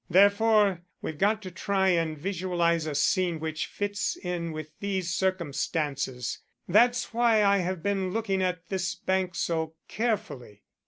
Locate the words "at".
8.41-8.67